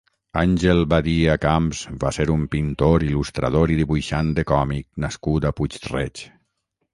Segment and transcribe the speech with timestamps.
[0.41, 6.25] Ángel Badía Camps va ser un pintor, il·lustrador i dibuixant de còmic nascut a Puig-reig.